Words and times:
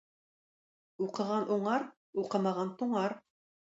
Укыган 1.07 1.47
уңар, 1.59 1.87
укымаган 2.25 2.77
туңар. 2.83 3.21